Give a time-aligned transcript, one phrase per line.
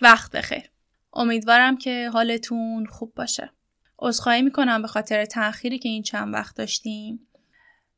[0.00, 0.70] وقت بخیر
[1.12, 3.50] امیدوارم که حالتون خوب باشه
[3.98, 7.28] عذرخواهی می‌کنم به خاطر تأخیری که این چند وقت داشتیم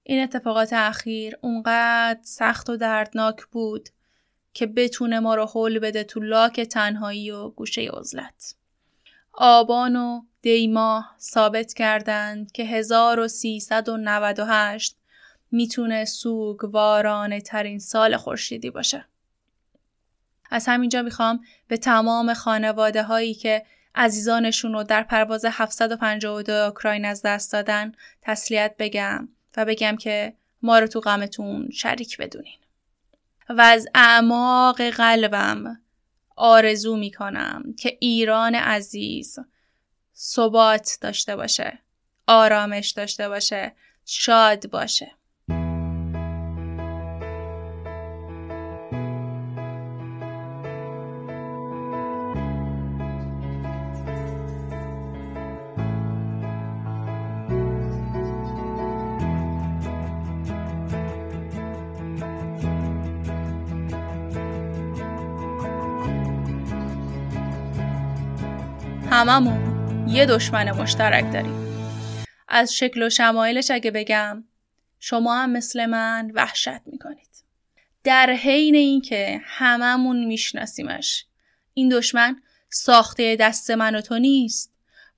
[0.03, 3.89] این اتفاقات اخیر اونقدر سخت و دردناک بود
[4.53, 8.55] که بتونه ما رو حل بده تو لاک تنهایی و گوشه عزلت.
[9.33, 14.97] آبان و دیما ثابت کردند که 1398
[15.51, 19.05] می‌تونه سوگوارانه ترین سال خورشیدی باشه.
[20.51, 27.23] از همینجا می‌خوام به تمام خانواده هایی که عزیزانشون رو در پرواز 752 اوکراین از
[27.23, 27.93] دست دادن
[28.23, 32.59] تسلیت بگم و بگم که ما رو تو غمتون شریک بدونین.
[33.49, 35.81] و از اعماق قلبم
[36.37, 39.39] آرزو می‌کنم که ایران عزیز
[40.17, 41.79] ثبات داشته باشه
[42.27, 43.73] آرامش داشته باشه
[44.05, 45.13] شاد باشه
[69.17, 71.67] هممون یه دشمن مشترک داریم.
[72.49, 74.45] از شکل و شمایلش اگه بگم
[75.01, 77.45] شما هم مثل من وحشت می‌کنید.
[78.05, 81.27] در حین اینکه هممون میشناسیمش
[81.75, 84.73] این دشمن ساخته دست من و تو نیست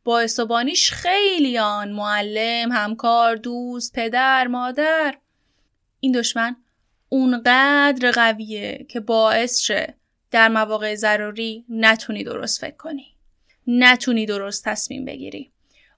[0.05, 5.15] باعث و بانیش خیلیان معلم همکار دوست پدر مادر
[6.01, 6.57] این دشمن
[7.09, 9.95] اونقدر قویه که باعث شه
[10.31, 13.18] در مواقع ضروری نتونی درست فکر کنی
[13.69, 15.51] نتونی درست تصمیم بگیری.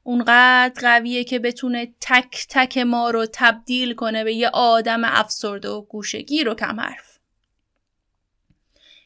[0.02, 5.80] اونقدر قویه که بتونه تک تک ما رو تبدیل کنه به یه آدم افسرده و
[5.80, 7.18] گوشگیر و کم حرف.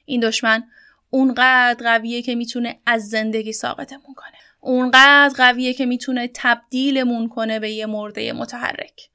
[0.04, 0.64] این دشمن
[1.10, 4.38] اونقدر قویه که می‌تونه از زندگی ساقطمون کنه.
[4.60, 9.08] اونقدر قویه که می‌تونه تبدیلمون کنه به یه مرده متحرک.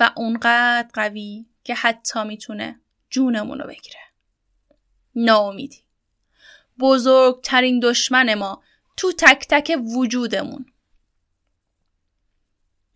[0.00, 4.00] و اونقدر قوی که حتی می‌تونه جونمون رو بگیره.
[5.14, 5.78] ناامیدی.
[6.78, 8.62] بزرگترین دشمن ما
[8.96, 10.66] تو تک تک وجودمون.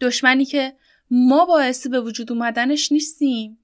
[0.01, 0.77] دشمنی که
[1.11, 3.59] ما باعث به وجود اومدنش نیستیم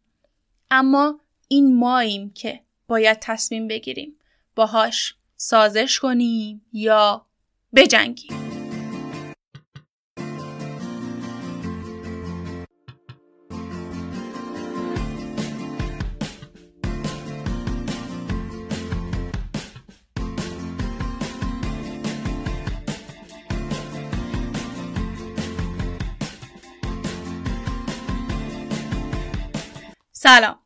[0.71, 4.17] اما این ماییم که باید تصمیم بگیریم
[4.55, 7.27] باهاش سازش کنیم یا
[7.75, 8.42] بجنگیم.
[30.37, 30.59] سلام.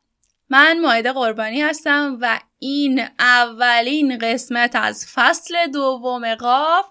[0.49, 6.85] من مائده قربانی هستم و این اولین قسمت از فصل دوم قاف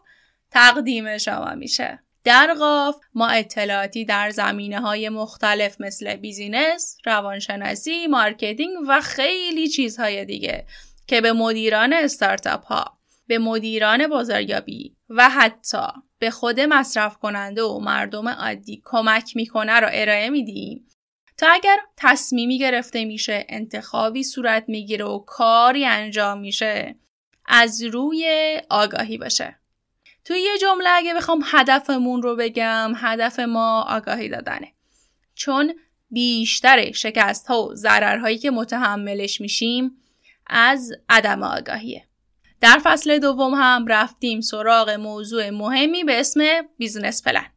[0.50, 1.98] تقدیم شما میشه.
[2.24, 10.24] در قاف ما اطلاعاتی در زمینه های مختلف مثل business، روانشناسی، marketing و خیلی چیزهای
[10.24, 10.66] دیگه
[11.06, 15.86] که به مدیران استارتاپ ها، به مدیران بازاریابی و حتی
[16.18, 20.85] به خود مصرف کننده و مردم عادی کمک می‌کنه رو ارائه میدیم.
[21.36, 26.96] تا اگر تصمیمی گرفته میشه انتخابی صورت می‌گیره و کاری انجام میشه.
[27.46, 29.56] از روی آگاهی باشه.
[30.24, 34.72] توی یه جمله اگه بخوام هدفمون رو بگم هدف ما آگاهی دادنه.
[35.34, 35.74] چون
[36.10, 40.02] بیشتر شکست ها و ضررهایی که متحملش میشیم
[40.46, 42.04] از عدم آگاهیه.
[42.60, 46.40] در فصل دوم هم رفتیم سراغ موضوع مهمی به اسم
[46.78, 47.55] business plan.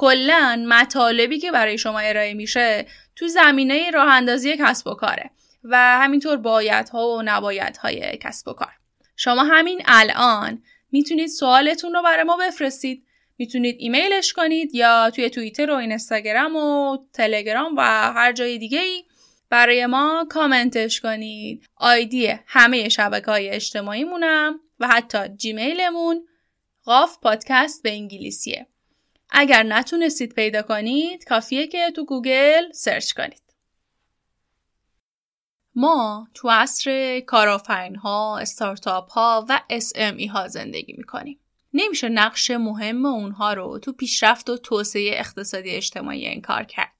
[0.00, 5.30] کلا مطالبی که برای شما ارائه میشه تو زمینه راه اندازی کسب و کاره
[5.64, 8.72] و همینطور بایدها و نبایدهای کسب و کار.
[9.16, 10.62] شما همین الان
[10.92, 13.06] می‌تونید سوالتون رو برای ما بفرستید.
[13.38, 17.82] می‌تونید ایمیلش کنید یا توی توییتر و اینستاگرام و تلگرام و
[18.12, 19.04] هر جای دیگه ای
[19.50, 21.66] برای ما کامنتش کنید.
[21.76, 26.26] ID همه شبکه های اجتماعیمونم و حتی جیمیلمون
[26.84, 28.66] قاف پادکست به انگلیسیه.
[29.32, 33.42] اگر نتونستید پیدا کنید کافیه که تو گوگل search کنید.
[35.74, 41.40] ما تو عصر کارآفرین ها، استارتاپ ها و SME ها زندگی می‌کنیم.
[41.74, 46.92] نمیشه نقش مهم اونها رو تو پیشرفت و توسعه اقتصادی اجتماعی انکار کرد.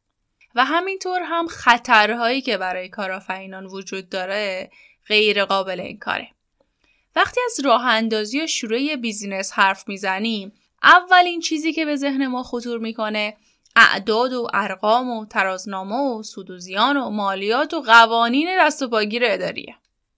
[0.54, 4.70] و همینطور هم خطرهایی که برای کارآفرینان وجود داره
[5.06, 6.28] غیر قابل انکاره.
[7.16, 12.42] وقتی از راه اندازی و شروع بیزینس حرف می‌زنیم اولین چیزی که به ذهن ما
[12.42, 13.36] خطور می‌کنه
[13.76, 18.88] اعداد و ارقام و ترازنامه و سود و زیان و مالیات و قوانین دست و
[18.88, 19.74] پاگیر اداریه.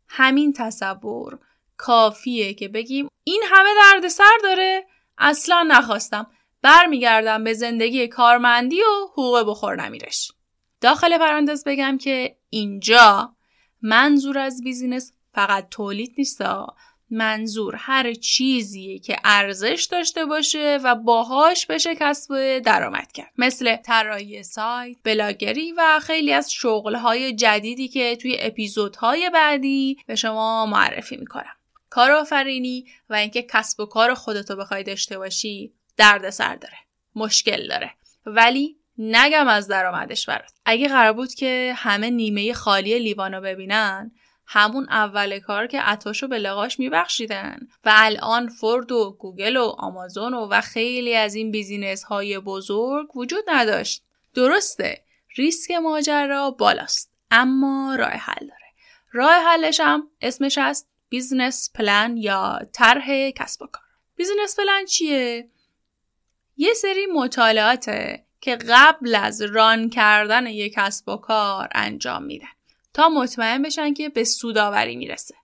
[0.08, 1.38] همین تصور
[1.76, 4.86] کافیه که بگیم این همه دردسر داره.
[5.18, 6.26] اصلا نخواستم
[6.62, 10.32] برمیگردم به زندگی کارمندی و حقوق بخور نمیرش.
[10.80, 13.34] داخل پرانتز بگم که اینجا
[13.82, 16.42] منظور از بیزینس فقط تولید نیست.
[17.12, 23.32] منظور هر چیزیه که ارزش داشته باشه و باهاش بشه کسب درآمد کرد.
[23.38, 30.66] مثل طراحی سایت بلاگری و خیلی از شغلهای جدیدی که توی اپیزودهای بعدی به شما
[30.66, 31.56] معرفی می‌کنم.
[31.90, 36.76] کارآفرینی و اینکه کسب و کار خودتو بخوای داشته باشی دردسر داره
[37.14, 37.90] مشکل داره.
[38.26, 40.52] ولی نگم از درآمدش برات.
[40.64, 44.12] اگه قرار بود که همه نیمه خالی لیوانو ببینن
[44.54, 47.58] همون اول کار که عطاشو به لقاش میبخشیدن.
[47.84, 53.16] و الان فورد و گوگل و آمازون و, و خیلی از این business های بزرگ
[53.16, 54.02] وجود نداشت.
[54.34, 55.04] درسته
[55.36, 58.66] ریسک ماجرا بالاست اما راه حل داره.
[59.12, 63.82] راه حلش هم اسمش است business plan یا طرح کسب و کار.
[64.16, 65.48] business plan چیه؟
[66.56, 72.46] یه سری مطالعاته که قبل از run کردن یک کسب و کار انجام میدن.
[72.94, 75.34] تا مطمئن بشن که به سوداوری می‌رسه.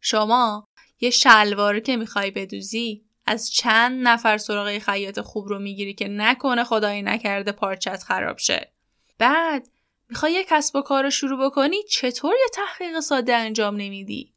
[0.00, 0.68] شما
[1.00, 6.64] یه شلواره که می‌خوای بدوزی از چند نفر سراغ خیاط خوب رو می‌گیری که نکنه
[6.64, 8.72] خدایی نکرده پارچت خراب شه.
[9.18, 9.68] بعد
[10.08, 14.32] می‌خوای یه کسب و کار رو شروع بکنی چطور یه تحقیق ساده انجام نمیدی؟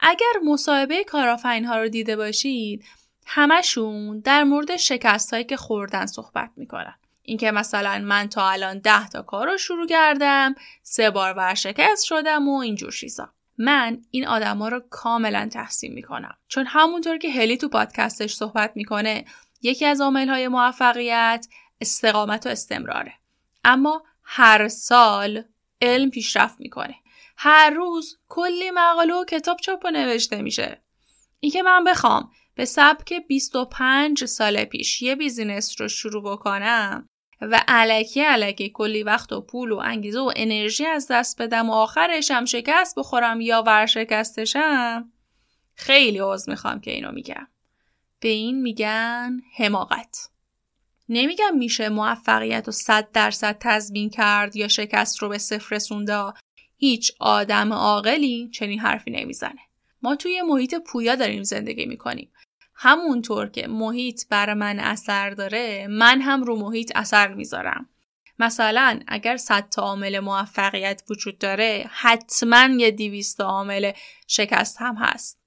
[0.00, 2.84] اگر مصاحبه کارآفرین ها رو دیده باشید
[3.26, 6.94] همشون در مورد شکست هایی که خوردن صحبت می‌کنن.
[7.26, 12.48] اینکه مثلا من تا الان ده تا کار رو شروع کردم سه بار ورشکست شدم
[12.48, 13.32] و اینجور چیزا.
[13.58, 16.36] من این آدما رو کاملا تحسین می‌کنم.
[16.48, 19.24] چون همونطور که هلی تو پادکستش صحبت می‌کنه
[19.62, 21.46] یکی از عامل های موفقیت
[21.80, 23.12] استقامت و استمراره.
[23.64, 25.44] اما هر سال
[25.82, 26.94] علم پیشرفت می‌کنه.
[27.36, 30.82] هر روز کلی مقاله و کتاب چاپ و نوشته میشه.
[31.40, 37.08] اینکه من بخوام به سبک 25 سال پیش یه بیزینس رو شروع بکنم
[37.40, 41.72] و علکی علکی کلی وقت و پول و انگیزه و انرژی از دست بدم و
[41.72, 45.12] آخرشم شکست بخورم یا ورشکستشم؟
[45.74, 47.48] خیلی عوض می‌خوام که اینو میگم.
[48.20, 50.28] به این میگن حماقت.
[51.08, 56.32] نمیگم میشه موفقیت و صد درصد تضمین کرد یا شکست رو به صفر رسونده
[56.76, 59.60] هیچ آدم عاقلی چنین حرفی نمی‌زنه.
[60.02, 62.32] ما توی محیط پویا داریم زندگی می‌کنیم.
[62.74, 67.88] همونطور که محیط بر من اثر داره من هم رو محیط اثر می‌ذارم.
[68.38, 73.92] مثلا اگر 100 تا عامل موفقیت وجود داره حتما یه 200 عامل
[74.26, 75.40] شکست هم هست.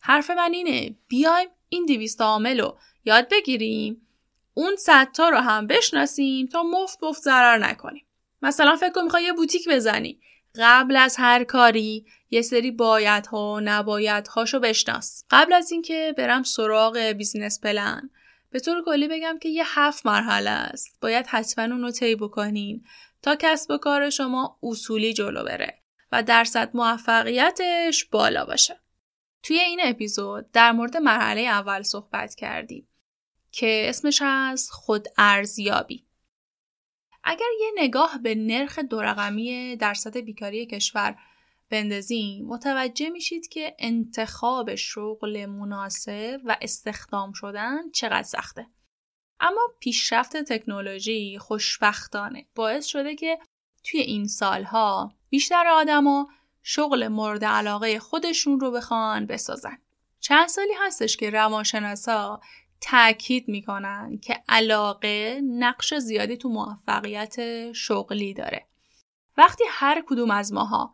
[0.00, 4.06] حرف من اینه بیایم این 200 عامل رو یاد بگیریم
[4.54, 8.06] اون 100 تا رو هم بشناسیم تا مفت مفت ضرر نکنیم.
[8.42, 10.20] مثلا فکر کن می‌خوای یه بوتیک بزنی.
[10.58, 15.24] قبل از هر کاری یه سری بایدها و نبایدهاشو بشناس.
[15.30, 18.10] قبل از اینکه برم سراغ بیزینس پلن
[18.50, 20.98] به طور کلی بگم که یه هفت مرحله است.
[21.00, 22.84] باید حتما اون رو طی بکنین
[23.22, 25.78] تا کسب و کار شما اصولی جلو بره
[26.12, 28.80] و درصد موفقیتش بالا باشه.
[29.42, 32.88] توی این اپیزود در مورد مرحله اول صحبت کردیم
[33.52, 36.06] که اسمش از خود ارزیابی
[37.30, 41.16] اگر یه نگاه به نرخ دورقمی درصد بیکاری کشور
[41.70, 48.66] بندازیم متوجه میشید که انتخاب شغل مناسب و استخدام شدن چقدر سخته.
[49.40, 53.38] اما پیشرفت تکنولوژی خوشبختانه باعث شده که
[53.84, 56.28] توی این سالها بیشتر آدما
[56.62, 59.78] شغل مورد علاقه خودشون رو بخوان بسازن.
[60.20, 62.40] چند سالی هستش که روانشناسا
[62.80, 67.36] تاکید می‌کنن که علاقه نقش زیادی تو موفقیت
[67.72, 68.66] شغلی داره
[69.36, 70.92] وقتی هر کدوم از ماها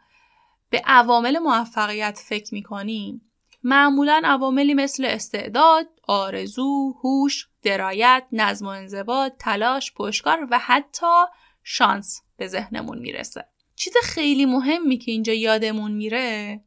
[0.70, 3.20] به عوامل موفقیت فکر می‌کنیم
[3.62, 11.24] معمولا عواملی مثل استعداد، آرزو، هوش، درایت، نظم و انضباط، تلاش، پشکار و حتی
[11.62, 13.48] شانس به ذهنمون می‌رسه.
[13.76, 16.60] چیز خیلی مهمی که اینجا یادمون میره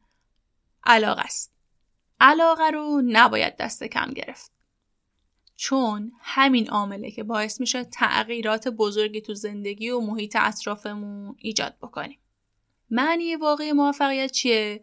[0.83, 1.53] علاقه است.
[2.19, 4.58] علاقه رو نباید دست کم گرفت.
[5.61, 12.19] چون همین عامله که باعث میشه تغییرات بزرگی تو زندگی و محیط اطرافمون ایجاد بکنیم.
[12.89, 14.81] معنی واقعی موفقیت چیه؟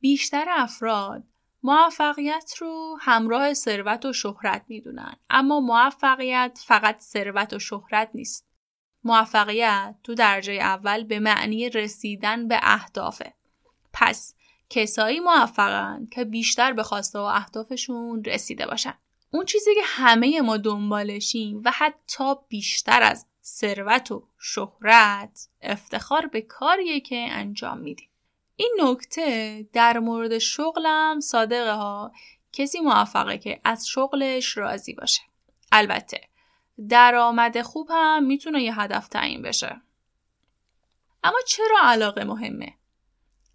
[0.00, 1.22] بیشتر افراد
[1.62, 8.46] موفقیت رو همراه ثروت و شهرت می‌دونن اما موفقیت فقط ثروت و شهرت نیست
[9.04, 13.34] موفقیت تو درجه اول به معنی رسیدن به اهدافه
[13.92, 14.34] پس
[14.70, 18.94] کسایی موفقن که بیشتر به خواسته و اهدافشون رسیده باشن
[19.30, 26.40] اون چیزی که همه ما دنبالشیم و حتی بیشتر از ثروت و شهرت افتخار به
[26.40, 28.08] کاریه که انجام میدیم.
[28.56, 32.12] این نکته در مورد شغلم صادقه ها.
[32.52, 35.22] کسی موفقه که از شغلش راضی باشه.
[35.72, 36.20] البته
[36.88, 39.80] درآمد خوب هم می‌تونه یه هدف تعیین بشه.
[41.24, 42.74] اما چرا علاقه مهمه؟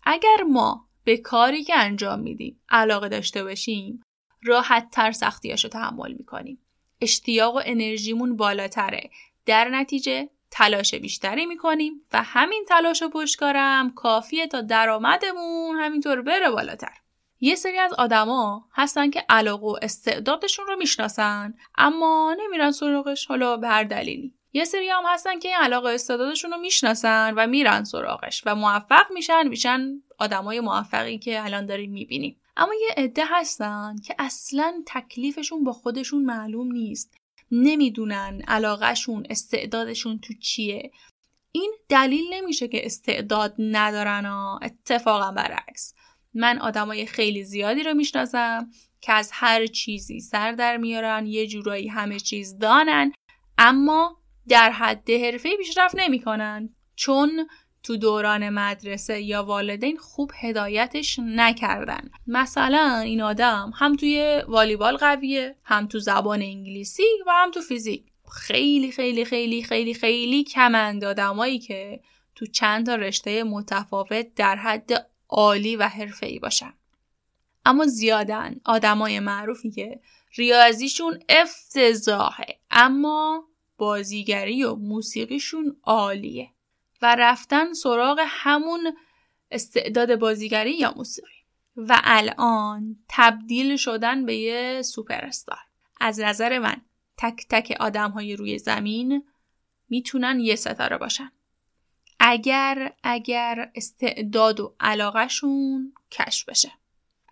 [0.03, 4.03] اگر ما به کاری که انجام میدیم علاقه داشته باشیم
[4.45, 6.59] راحت تر سختیاشو تحمل می‌کنیم.
[7.01, 9.09] اشتیاق و انرژیمون بالاتره.
[9.45, 16.49] در نتیجه تلاش بیشتری می‌کنیم و همین تلاش و پشتکارم کافیه تا درآمدمون همینطور بره
[16.49, 16.93] بالاتر.
[17.39, 23.57] یه سری از آدما هستن که علاقه و استعدادشون رو می‌شناسن اما نمیرن سراغش حالا
[23.57, 24.33] به هر دلیلی.
[24.53, 29.05] یه سری هم هستن که این علاقه استعدادشون رو می‌شناسن و میرن سراغش و موفق
[29.13, 32.39] میشن میشن آدمای موفقی که الان داریم می‌بینیم.
[32.57, 37.17] اما یه عده هستن که اصلا تکلیفشون با خودشون معلوم نیست.
[37.51, 40.91] نمی‌دونن علاقهشون استعدادشون تو چیه.
[41.51, 45.93] این دلیل نمیشه که استعداد ندارن ها اتفاقا برعکس.
[46.33, 48.69] من آدمای خیلی زیادی رو می‌شناسم
[49.01, 53.11] که از هر چیزی سر در میارن یه جورایی همه چیز دانن
[53.57, 54.17] اما
[54.47, 56.75] در حد حرفه پیشرفت نمی‌کنن.
[56.95, 57.47] چون
[57.83, 62.09] تو دوران مدرسه یا والدین خوب هدایتش نکردن.
[62.27, 68.03] مثلا این آدم هم توی والیبال قویه هم تو زبان انگلیسی و هم تو فیزیک.
[68.31, 71.99] خیلی خیلی خیلی خیلی خیلی کمند آدمایی که
[72.35, 76.73] تو چند تا رشته متفاوت در حد عالی و حرفه‌ای باشن.
[77.65, 79.99] اما زیادن آدمای معروفی که
[80.35, 83.43] ریاضیشون افتضاحه اما
[83.77, 86.49] بازیگری و موسیقیشون عالیه.
[87.03, 88.97] و رفتن سراغ همون
[89.51, 91.43] استعداد بازیگری یا موسیقی.
[91.75, 95.57] و الان تبدیل شدن به یه سوپرستار.
[96.01, 96.81] از نظر من
[97.17, 99.23] تک تک آدم های روی زمین
[99.89, 101.31] می‌تونن یه ستاره باشن.
[102.19, 106.71] اگر اگر استعداد و علاقهشون کشف بشه.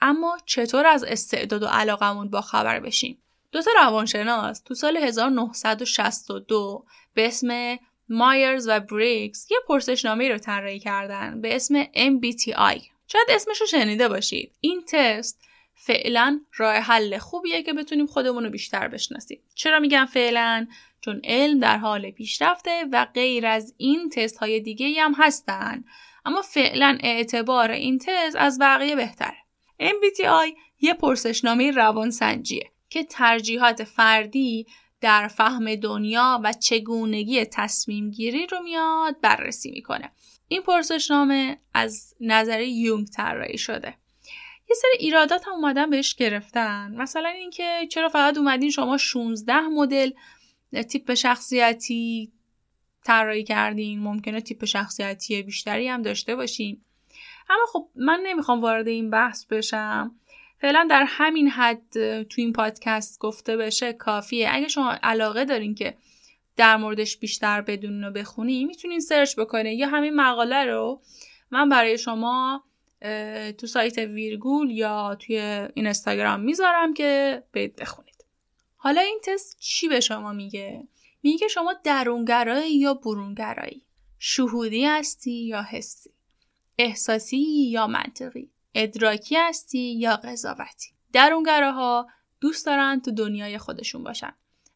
[0.01, 6.85] اما چطور از استعداد و علاقمون با خبر بشیم؟ دو تا روانشناس تو سال 1962
[7.13, 7.77] به اسم
[8.11, 14.07] مایرز و بریکس یه پرسشنامه رو طراحی کردن به اسم MBTI شاید اسمش رو شنیده
[14.07, 14.51] باشید.
[14.61, 15.41] این تست
[15.73, 19.39] فعلا راه حل خوبیه که بتونیم خودمون رو بیشتر بشناسیم.
[19.55, 20.67] چرا میگم فعلا؟
[21.01, 25.83] چون علم در حال پیشرفته و غیر از این تست های دیگه هم هستن.
[26.25, 29.37] اما فعلا اعتبار این تست از بقیه بهتره.
[29.81, 34.65] MBTI یه پرسشنامه روانسنجیه که ترجیحات فردی
[35.01, 40.11] در فهم دنیا و چگونگی تصمیم گیری رو میاد بررسی می‌کنه.
[40.47, 43.97] این پرسشنامه از نظر یونگ طراحی شده.
[44.69, 46.95] یه سری ایرادات هم اومدن بهش گرفتن.
[46.97, 50.11] مثلا اینکه چرا فقط اومدین شما 16 مدل
[50.89, 52.31] تیپ شخصیتی
[53.03, 56.81] طراحی کردین؟ ممکنه تیپ شخصیتی بیشتری هم داشته باشین.
[57.49, 60.15] اما خب من نمی‌خوام وارد این بحث بشم.
[60.61, 64.49] فعلا در همین حد تو این پادکست گفته بشه کافیه.
[64.51, 65.97] اگه شما علاقه دارین که
[66.57, 69.79] در موردش بیشتر بدونین و بخونی می‌تونین سرچ بکنین.
[69.79, 71.01] یا همین مقاله رو
[71.51, 72.63] من برای شما
[73.57, 78.25] تو سایت ویرگول یا توی این اینستاگرام می‌ذارم که برید بخونید.
[78.75, 80.87] حالا این تست چی به شما میگه؟
[81.23, 83.81] میگه شما درونگرایی یا برونگرایی؟
[84.19, 86.09] شهودی هستی یا حسی؟
[86.77, 87.37] احساسی
[87.69, 92.07] یا منطقی؟ ادراکی هستی یا قضاوتی؟ درونگراها
[92.41, 94.33] دوست دارن تو دنیای خودشون باشن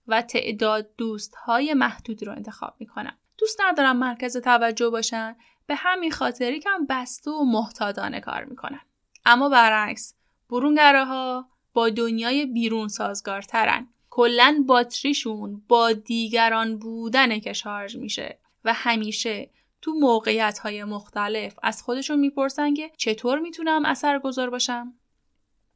[0.07, 3.17] و تعداد دوست های محدود رو انتخاب می‌کنن.
[3.37, 5.35] دوست ندارن مرکز توجه باشن
[5.67, 8.81] به همین خاطری کم بسته و محتاطانه کار می‌کنن.
[9.25, 10.15] اما برعکس
[10.49, 13.87] برونگراها با دنیای بیرون سازگارترن.
[14.09, 19.49] کلا باتریشون با دیگران بودن که شارژ میشه و همیشه
[19.85, 24.93] تو موقعیت های مختلف از خودشون می‌پرسن که چطور می‌تونم اثر گذار باشم؟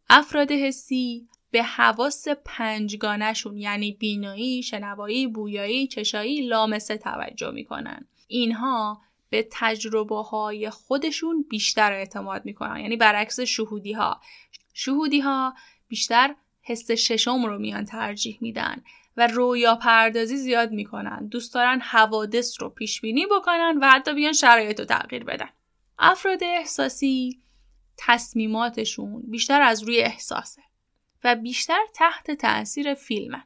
[0.09, 8.07] افراد حسی به حواس پنجگانشون یعنی بینایی، شنوایی، بویایی، چشایی، لامسه توجه می‌کنن.
[8.27, 14.21] اینها به تجربه های خودشون بیشتر اعتماد می‌کنن یعنی برعکس شهودی ها
[14.73, 15.53] شهودی ها
[15.87, 18.83] بیشتر حس ششم رو میان ترجیح میدن
[19.17, 21.27] و رویا پردازی زیاد می‌کنن.
[21.27, 25.49] دوست دارن حوادث رو پیش بینی بکنن و حتی بیان شرایط رو تغییر بدن.
[25.99, 27.41] افراد احساسی
[27.97, 30.61] تصمیماتشون بیشتر از روی احساسه
[31.23, 33.43] و بیشتر تحت تاثیر فیلمن.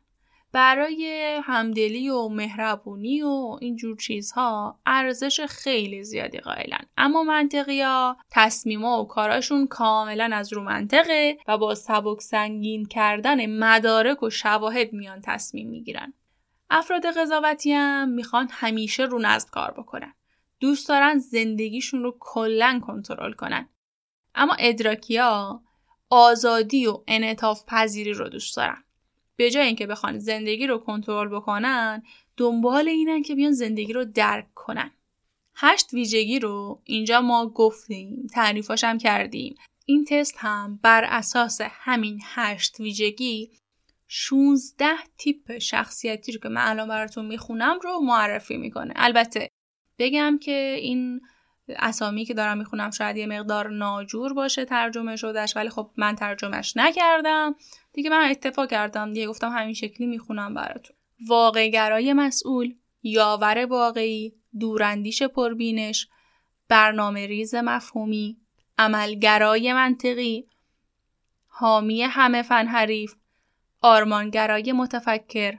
[0.54, 6.86] برای همدلی و مهربونی و اینجور چیزها ارزش خیلی زیادی قائلن.
[6.98, 13.46] اما منطقی ها تصمیما و کاراشون کاملا از رو منطقه و با سبک سنگین کردن
[13.46, 16.14] مدارک و شواهد میان تصمیم می‌گیرن.
[16.70, 20.14] افراد قضاوتی هم می‌خوان همیشه رو نزد کار بکنن.
[20.60, 23.70] دوست دارن زندگیشون رو کلا کنترل کنن.
[24.36, 25.62] اما ادراکیا
[26.10, 28.84] آزادی و انعطاف پذیری رو دوست دارن.
[29.44, 32.04] به جای اینکه بخوان زندگی رو کنترل بکنن
[32.38, 34.92] دنبال اینن که بیان زندگی رو درک کنن.
[35.56, 39.56] هشت ویژگی رو اینجا ما گفتیم تعریفاش هم کردیم.
[39.86, 43.52] این تست هم بر اساس همین هشت ویژگی
[44.08, 44.86] 16
[45.18, 48.94] تیپ شخصیتی رو که من الان براتون می‌خونم رو معرفی می‌کنه.
[48.96, 49.50] البته
[50.00, 51.22] بگم که این
[51.70, 56.78] اسامی که دارم می‌خونم شاید یه مقدار ناجور باشه ترجمه شدهش ولی خب من ترجمهش
[56.78, 57.56] نکردم.
[57.94, 60.96] دیگه من اتفاق کردم دیگه گفتم همین شکلی می‌خونم براتون.
[61.28, 66.08] واقعگرای مسئول یاور واقعی دوراندیش پربینش
[66.68, 68.38] برنامه ریز مفهومی
[68.78, 70.48] عملگرای منطقی
[71.48, 73.16] حامی همه فن حریف
[73.82, 75.58] آرمانگرای متفکر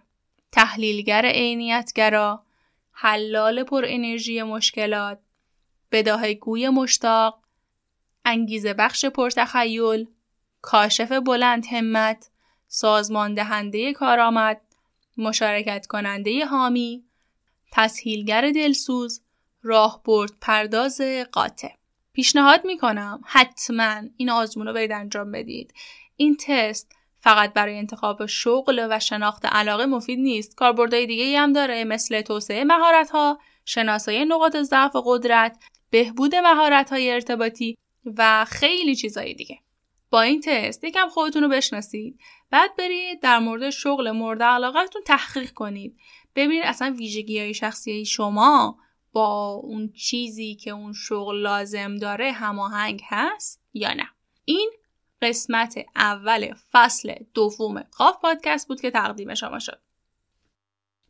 [0.53, 2.45] تحلیلگر عینیتگرا
[2.93, 5.19] حلال پر انرژی مشکلات
[5.95, 7.43] بداهگوی مشتاق
[8.25, 10.07] انگیزه بخش پرتخیل
[10.63, 12.31] کاشف بلند همت
[12.69, 14.61] سازمان دهنده کارآمد
[15.17, 17.05] مشارکت کننده حامی
[17.73, 19.23] تسهیلگر دلسوز
[19.63, 21.01] راهبرد پرداز
[21.33, 21.69] قاطع.
[22.13, 25.75] پیشنهاد می‌کنم حتما این آزمون رو برید انجام بدید.
[26.17, 30.55] این تست فقط برای انتخاب شغل و شناخت علاقه مفید نیست.
[30.55, 35.59] کاربردهای دیگه هم داره مثل توسعه مهارت ها شناسایی نقاط ضعف و قدرت
[35.95, 39.59] بهبود مهارت های ارتباطی و خیلی چیزهای دیگه.
[40.11, 42.21] با این تست یکم خودتون رو بشناسید.
[42.51, 45.97] بعد برید در مورد شغل مورد علاقتون تحقیق کنید.
[46.37, 48.79] ببینید اصلا ویژگی های شخصی شما
[49.13, 54.09] با اون چیزی که اون شغل لازم داره هماهنگ هست یا نه.
[54.45, 54.71] این
[55.23, 59.81] قسمت اول فصل دوم قاف پادکست بود که تقدیم شما شد.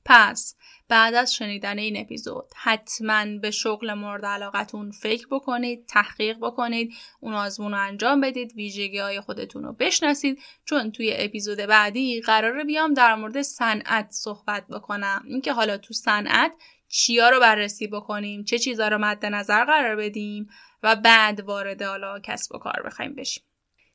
[0.04, 0.56] پس
[0.88, 7.34] بعد از شنیدن این اپیزود حتما به شغل مورد علاقتون فکر بکنید تحقیق بکنید اون
[7.34, 12.94] آزمون رو انجام بدید ویژگی های خودتون رو بشناسید چون توی اپیزود بعدی قراره بیام
[12.94, 15.22] در مورد صنعت صحبت بکنم.
[15.26, 16.52] اینکه حالا تو صنعت
[16.88, 20.48] چیا رو بررسی بکنیم چه چیزا رو مد نظر قرار بدیم
[20.83, 23.44] و بعد وارد حالا کسب و کار بخوایم بشیم.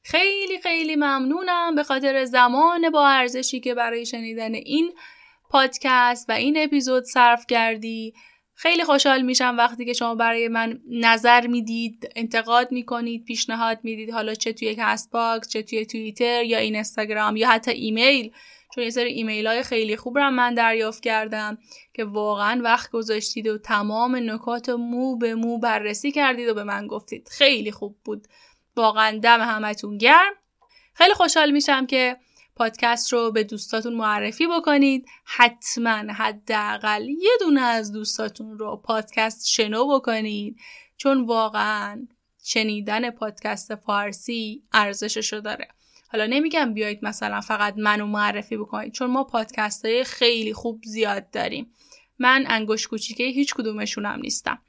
[0.03, 4.93] خیلی خیلی ممنونم به خاطر زمان با ارزشی که برای شنیدن این
[5.49, 8.13] پادکست و این اپیزود صرف کردی.
[8.53, 14.33] خیلی خوشحال میشم وقتی که شما برای من نظر می‌دید انتقاد می‌کنید پیشنهاد می‌دید حالا
[14.33, 18.31] چه توی کست باکس چه توی توییتر یا این اینستاگرام یا حتی ایمیل.
[18.75, 21.57] چون یه سری ایمیل های خیلی خوب رو من دریافت کردم
[21.93, 26.87] که واقعا وقت گذاشتید و تمام نکات مو به مو بررسی کردید و به من
[26.87, 27.29] گفتید.
[27.31, 28.27] خیلی خوب بود.
[28.75, 30.33] واقعا دم همتون گرم.
[30.93, 32.17] خیلی خوشحال میشم که
[32.59, 35.05] پادکست رو به دوستاتون معرفی بکنید.
[35.23, 40.59] حتما حداقل یه دونه از دوستاتون رو پادکست شنو بکنید.
[40.97, 42.07] چون واقعا
[42.43, 45.67] شنیدن پادکست فارسی ارزشش رو داره.
[46.07, 51.31] حالا نمیگم بیایید مثلا فقط منو معرفی بکنید چون ما پادکست های خیلی خوب زیاد
[51.31, 51.73] داریم.
[52.19, 54.59] من انگوش کوچیکه هیچ کدومشونم نیستم.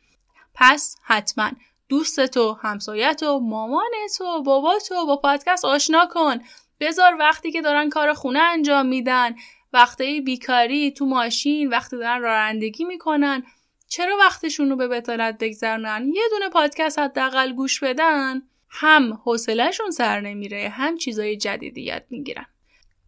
[0.54, 1.50] پس حتما
[1.88, 6.38] دوست تو همسایت و مامانت و باباتو با پادکست آشنا کن.
[6.80, 9.34] بذار وقتی که دارن کار خونه انجام میدن
[9.72, 13.42] وقتی بیکاری تو ماشین وقتی دارن رانندگی می‌کنن
[13.88, 18.42] چرا وقتشون رو به بتالت بگذرنن یه دونه پادکست حداقل گوش بدن.
[18.70, 22.46] هم حوصلهشون سر نمیره هم چیزای جدیدی یاد می‌گیرن.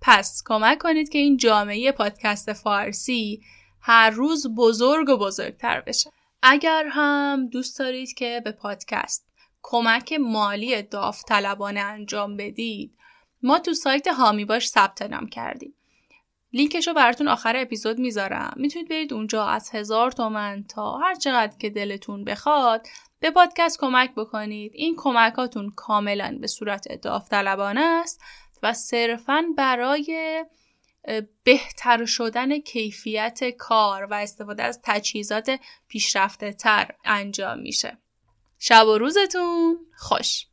[0.01, 3.43] پس کمک کنید که این جامعه پادکست فارسی
[3.81, 6.11] هر روز بزرگ و بزرگتر بشه.
[6.43, 9.27] اگر هم دوست دارید که به پادکست
[9.63, 12.99] کمک مالی داوطلبانه انجام بدید
[13.43, 15.75] ما تو سایت هامی باش ثبت نام کردیم.
[16.53, 18.55] لینکش رو براتون آخر اپیزود می‌ذارم.
[18.57, 22.87] می‌تونید برید اونجا از هزار تومن تا هر چقدر که دلتون بخواد
[23.21, 24.73] به پادکست کمک بکنید.
[24.75, 28.21] این کمکاتون کاملا به صورت داوطلبانه است
[28.63, 30.45] و صرفا برای
[31.45, 37.99] بهتر شدن کیفیت کار و استفاده از تجهیزات پیشرفته تر انجام میشه.
[38.59, 40.47] شب و روزتون خوش.